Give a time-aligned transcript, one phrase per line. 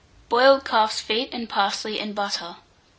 [0.29, 2.55] BOILED CALF'S FEET AND PARSLEY AND BUTTER.